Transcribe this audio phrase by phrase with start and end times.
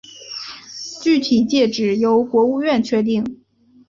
[1.03, 3.39] 具体界址由国务院确定。